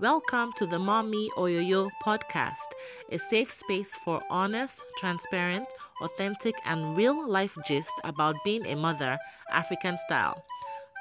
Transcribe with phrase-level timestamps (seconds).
[0.00, 2.72] Welcome to the Mommy Oyoyo podcast,
[3.12, 5.68] a safe space for honest, transparent,
[6.00, 9.18] authentic, and real life gist about being a mother,
[9.52, 10.42] African style.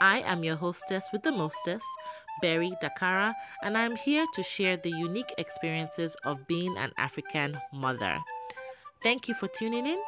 [0.01, 1.85] I am your hostess with the mostest,
[2.41, 3.33] Berry Dakara,
[3.63, 8.19] and I'm here to share the unique experiences of being an African mother.
[9.01, 9.99] Thank you for tuning in.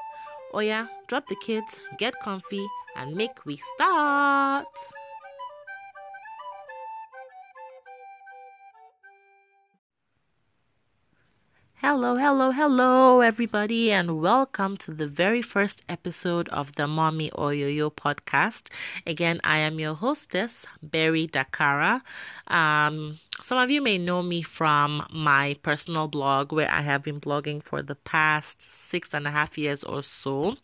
[0.54, 2.68] Oya, drop the kids, get comfy,
[2.98, 4.68] and make we start.
[11.82, 17.92] Hello, hello, hello, everybody, and welcome to the very first episode of the Mommy Oyoyo
[17.92, 18.68] podcast.
[19.08, 22.02] Again, I am your hostess, Berry Dakara.
[22.48, 27.20] Um, some of you may know me from my personal blog where I have been
[27.20, 30.58] blogging for the past six and a half years or so.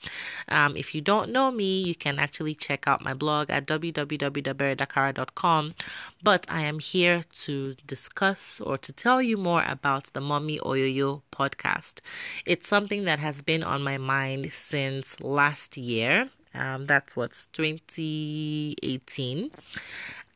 [0.48, 5.73] Um, if you don't know me, you can actually check out my blog at www.berrydakara.com.
[6.22, 11.23] But I am here to discuss or to tell you more about the Mommy Oyoyo
[11.31, 12.00] podcast.
[12.45, 16.30] It's something that has been on my mind since last year.
[16.53, 19.52] Um, that's what's 2018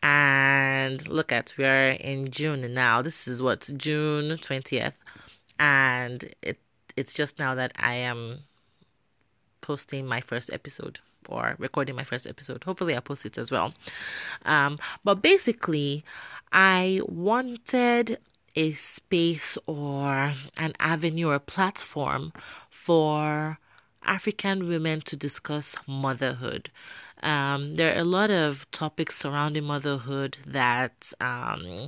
[0.02, 3.02] and look at we're in June now.
[3.02, 4.94] This is what June twentieth,
[5.60, 6.60] and it
[6.96, 8.40] it's just now that I am
[9.62, 11.00] posting my first episode
[11.30, 12.64] or recording my first episode.
[12.64, 13.74] Hopefully, I'll post it as well.
[14.46, 16.04] Um, but basically,
[16.52, 18.20] I wanted
[18.56, 22.34] a space or an avenue or platform
[22.70, 23.60] for
[24.04, 26.70] African women to discuss motherhood.
[27.24, 31.86] Um, there are a lot of topics surrounding motherhood that um,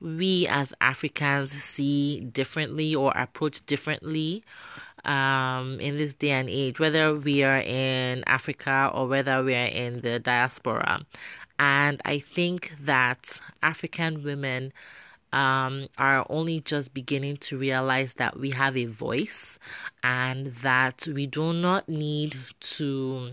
[0.00, 4.44] we as Africans see differently or approach differently
[5.04, 9.66] um, in this day and age, whether we are in Africa or whether we are
[9.66, 11.00] in the diaspora.
[11.58, 14.72] And I think that African women
[15.32, 19.58] um, are only just beginning to realize that we have a voice
[20.02, 23.32] and that we do not need to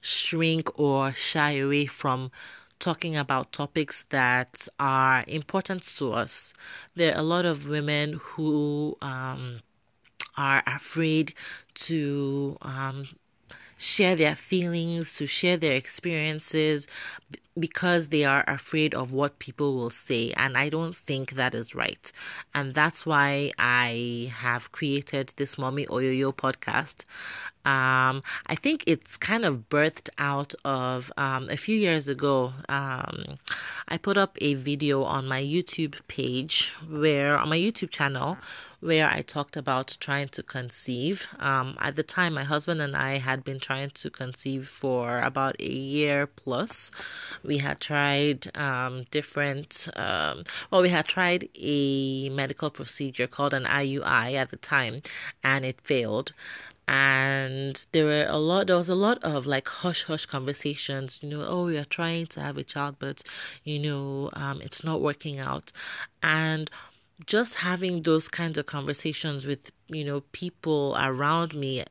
[0.00, 2.30] shrink or shy away from
[2.78, 6.54] talking about topics that are important to us.
[6.94, 9.60] There are a lot of women who um,
[10.36, 11.34] are afraid
[11.74, 13.08] to um,
[13.76, 16.86] share their feelings, to share their experiences
[17.58, 20.32] because they are afraid of what people will say.
[20.36, 22.12] And I don't think that is right.
[22.54, 27.04] And that's why I have created this Mommy Oyoyo podcast.
[27.66, 32.52] Um, I think it's kind of birthed out of um, a few years ago.
[32.68, 33.38] Um,
[33.88, 38.38] I put up a video on my YouTube page where, on my YouTube channel,
[38.78, 41.26] where I talked about trying to conceive.
[41.40, 45.56] Um, at the time, my husband and I had been trying to conceive for about
[45.58, 46.92] a year plus.
[47.46, 53.64] We had tried um, different, um, well, we had tried a medical procedure called an
[53.64, 55.02] IUI at the time,
[55.42, 56.32] and it failed.
[56.88, 61.28] And there were a lot there was a lot of like hush hush conversations you
[61.28, 63.24] know oh you're trying to have a child but
[63.64, 65.72] you know um, it's not working out.
[66.22, 66.70] And
[67.26, 71.82] just having those kinds of conversations with you know people around me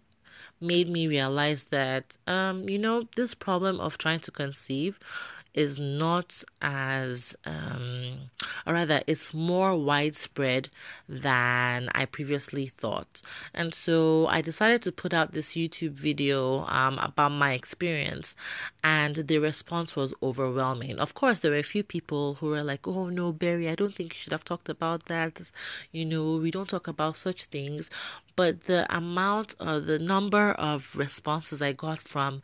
[0.61, 4.99] made me realize that um you know this problem of trying to conceive
[5.55, 8.29] is not as, um,
[8.67, 10.69] or rather, it's more widespread
[11.09, 13.21] than I previously thought.
[13.53, 18.35] And so I decided to put out this YouTube video um, about my experience,
[18.83, 20.99] and the response was overwhelming.
[20.99, 23.95] Of course, there were a few people who were like, oh no, Berry, I don't
[23.95, 25.51] think you should have talked about that.
[25.91, 27.89] You know, we don't talk about such things.
[28.35, 32.41] But the amount, uh, the number of responses I got from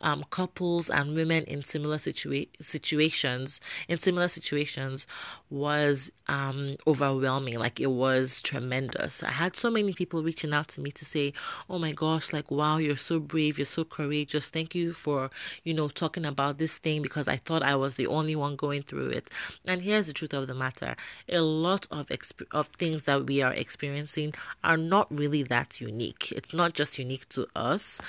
[0.00, 5.06] um, couples and women in similar situa- situations in similar situations
[5.50, 7.58] was um, overwhelming.
[7.58, 9.22] Like it was tremendous.
[9.22, 11.32] I had so many people reaching out to me to say
[11.68, 14.48] oh my gosh like wow you're so brave you're so courageous.
[14.48, 15.30] Thank you for
[15.64, 18.82] you know talking about this thing because i thought i was the only one going
[18.82, 19.30] through it.
[19.66, 20.94] And here's the truth of the matter.
[21.28, 26.32] A lot of exp- of things that we are experiencing are not really that unique.
[26.32, 28.00] It's not just unique to us.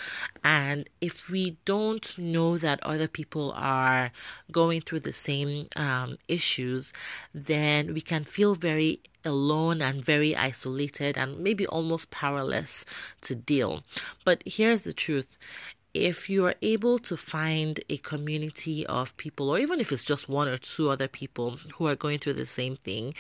[0.44, 4.12] And if we don't don't know that other people are
[4.52, 6.94] going through the same um, issues,
[7.34, 12.86] then we can feel very alone and very isolated and maybe almost powerless
[13.22, 13.84] to deal.
[14.26, 15.38] But here's the truth
[15.94, 20.30] if you are able to find a community of people, or even if it's just
[20.30, 23.14] one or two other people who are going through the same thing,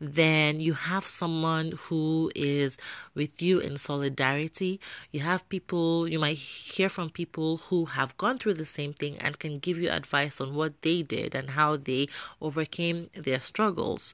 [0.00, 2.76] then you have someone who is
[3.14, 4.78] with you in solidarity.
[5.10, 9.16] You have people, you might hear from people who have gone through the same thing
[9.18, 12.08] and can give you advice on what they did and how they
[12.40, 14.12] overcame their struggles.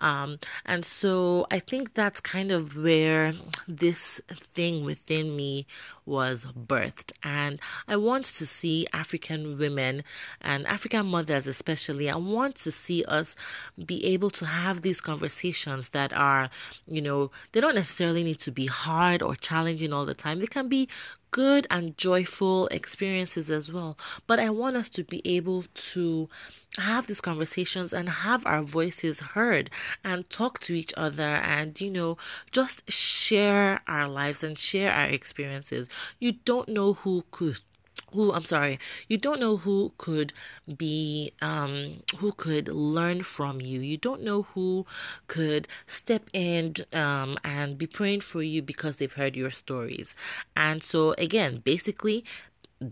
[0.00, 3.32] Um, and so I think that's kind of where
[3.66, 4.20] this
[4.54, 5.66] thing within me
[6.06, 7.12] was birthed.
[7.22, 7.53] And
[7.88, 10.04] I want to see African women
[10.40, 13.36] and African mothers, especially, I want to see us
[13.84, 16.50] be able to have these conversations that are,
[16.86, 20.38] you know, they don't necessarily need to be hard or challenging all the time.
[20.38, 20.88] They can be
[21.34, 23.98] good and joyful experiences as well.
[24.28, 26.28] But I want us to be able to
[26.78, 29.70] have these conversations and have our voices heard
[30.02, 32.16] and talk to each other and, you know,
[32.50, 35.88] just share our lives and share our experiences.
[36.18, 37.60] You don't know who could
[38.12, 38.78] who I'm sorry,
[39.08, 40.32] you don't know who could
[40.76, 43.80] be um who could learn from you.
[43.80, 44.86] You don't know who
[45.28, 50.14] could step in um and be praying for you because they've heard your stories.
[50.56, 52.24] And so again, basically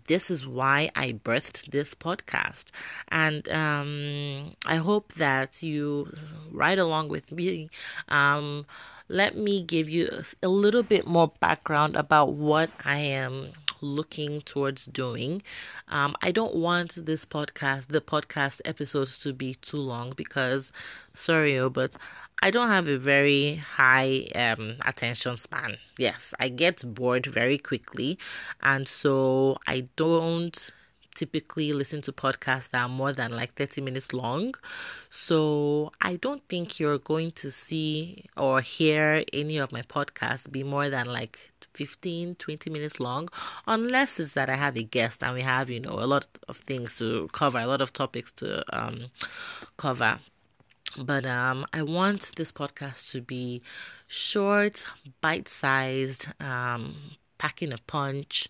[0.07, 2.71] this is why I birthed this podcast.
[3.09, 6.13] And um, I hope that you
[6.51, 7.71] ride along with me.
[8.09, 8.67] Um,
[9.09, 10.09] let me give you
[10.43, 13.53] a little bit more background about what I am
[13.83, 15.43] looking towards doing.
[15.89, 20.73] Um, I don't want this podcast, the podcast episodes, to be too long because,
[21.13, 21.97] sorry, but
[22.43, 25.77] I don't have a very high um, attention span.
[25.99, 28.19] Yes, I get bored very quickly,
[28.63, 30.73] and so I don't
[31.15, 34.55] typically listen to podcasts that are more than like 30 minutes long.
[35.11, 40.63] So I don't think you're going to see or hear any of my podcasts be
[40.63, 43.29] more than like 15, 20 minutes long,
[43.67, 46.57] unless it's that I have a guest and we have, you know, a lot of
[46.59, 49.11] things to cover, a lot of topics to um,
[49.77, 50.19] cover.
[50.99, 53.63] But um, I want this podcast to be
[54.07, 54.85] short,
[55.23, 58.47] bite sized, um, packing a punch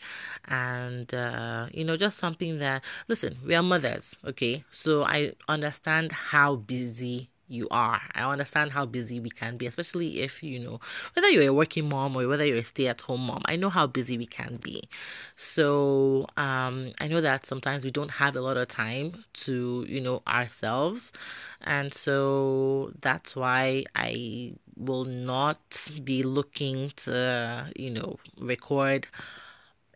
[0.48, 6.12] and uh, you know just something that listen we are mothers okay so i understand
[6.12, 8.00] how busy you are.
[8.14, 10.80] I understand how busy we can be, especially if you know
[11.12, 13.42] whether you're a working mom or whether you're a stay-at-home mom.
[13.44, 14.88] I know how busy we can be,
[15.36, 20.00] so um, I know that sometimes we don't have a lot of time to you
[20.00, 21.12] know ourselves,
[21.60, 29.06] and so that's why I will not be looking to you know record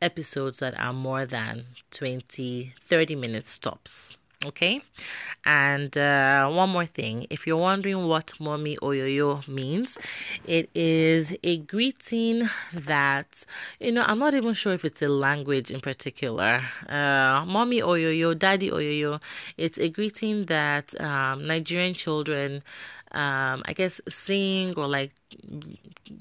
[0.03, 4.83] episodes that are more than 20 30 minutes tops Okay,
[5.47, 9.97] and uh, one more thing if you're wondering what Mommy Oyoyo means,
[10.47, 12.43] it is a greeting
[12.75, 13.47] that
[13.81, 16.61] you know, I'm not even sure if it's a language in particular.
[16.87, 19.23] Uh, Mommy Oyoyo, Daddy Oyoyo,
[19.57, 22.63] it's a greeting that um, Nigerian children
[23.17, 25.13] um, I guess, sing or like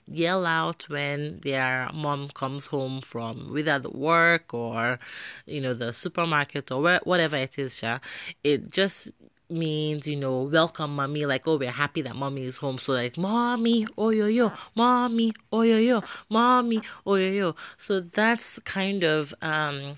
[0.07, 4.97] yell out when their mom comes home from whether the work or,
[5.45, 7.99] you know, the supermarket or whatever it is, Sha.
[8.43, 9.11] It just
[9.49, 12.77] means, you know, welcome mommy, like, oh, we're happy that mommy is home.
[12.77, 17.55] So, like, mommy, oh, yo, yo, mommy, oh, yo, yo, mommy, oh, yo, yo.
[17.77, 19.97] So, that's kind of, um,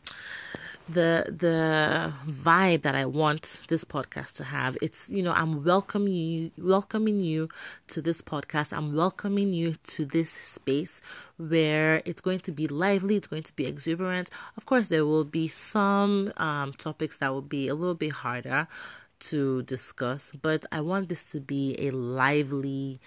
[0.89, 4.77] the the vibe that I want this podcast to have.
[4.81, 7.49] It's you know I'm welcoming you welcoming you
[7.87, 8.75] to this podcast.
[8.75, 11.01] I'm welcoming you to this space
[11.37, 13.15] where it's going to be lively.
[13.17, 14.29] It's going to be exuberant.
[14.55, 18.67] Of course, there will be some um, topics that will be a little bit harder
[19.19, 22.99] to discuss, but I want this to be a lively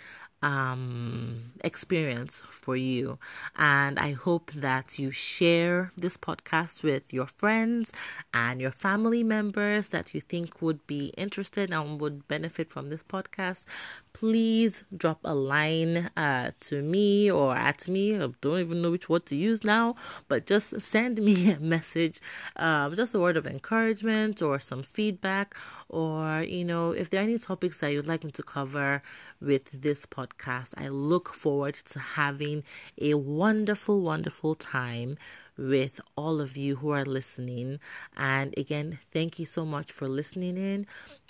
[0.43, 3.19] um, experience for you.
[3.57, 7.93] And I hope that you share this podcast with your friends
[8.33, 13.03] and your family members that you think would be interested and would benefit from this
[13.03, 13.67] podcast.
[14.13, 18.17] Please drop a line uh, to me or at me.
[18.17, 19.95] I don't even know which word to use now,
[20.29, 22.21] but just send me a message,
[22.57, 25.55] um, just a word of encouragement or some feedback,
[25.89, 29.03] or you know, if there are any topics that you'd like me to cover
[29.41, 30.73] with this podcast podcast.
[30.77, 32.65] I look forward to having
[33.01, 35.17] a wonderful, wonderful time
[35.57, 37.81] with all of you who are listening.
[38.17, 40.87] And again, thank you so much for listening in.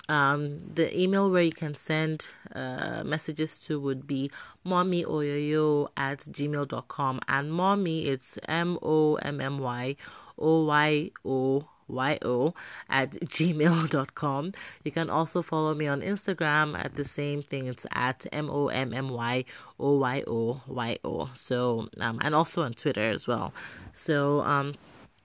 [0.09, 4.31] Um, the email where you can send uh, messages to would be
[4.67, 7.21] mommyoyoyo at gmail.com.
[7.29, 9.97] And mommy, it's M O M M Y
[10.39, 12.55] O Y O yo
[12.89, 14.53] at gmail.com.
[14.85, 17.67] You can also follow me on Instagram at the same thing.
[17.67, 19.45] It's at M O M M Y
[19.79, 21.31] O Y O Y O.
[21.35, 23.53] So, um, and also on Twitter as well.
[23.93, 24.75] So, um,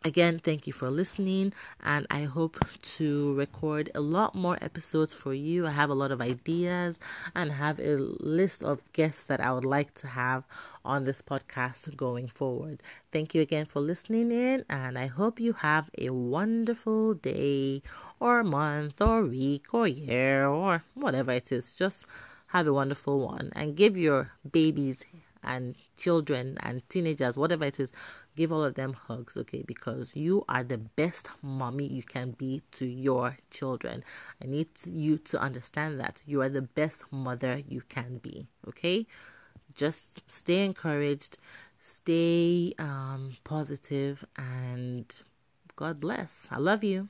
[0.05, 1.51] Again, thank you for listening,
[1.83, 2.57] and I hope
[2.97, 5.65] to record a lot more episodes for you.
[5.65, 6.99] I have a lot of ideas
[7.33, 10.43] and have a list of guests that I would like to have
[10.85, 12.83] on this podcast going forward.
[13.11, 17.81] Thank you again for listening in, and I hope you have a wonderful day,
[18.19, 21.73] or month, or week, or year, or whatever it is.
[21.73, 22.05] Just
[22.47, 25.03] have a wonderful one and give your babies
[25.45, 27.91] and children and teenagers, whatever it is,
[28.35, 29.63] give all of them hugs, okay?
[29.65, 34.03] Because you are the best mommy you can be to your children.
[34.41, 39.07] I need you to understand that you are the best mother you can be, okay?
[39.75, 41.37] Just stay encouraged,
[41.79, 45.05] stay um, positive, and
[45.75, 46.47] God bless.
[46.51, 47.09] I love you.